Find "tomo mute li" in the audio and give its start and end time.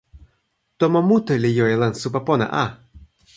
0.79-1.51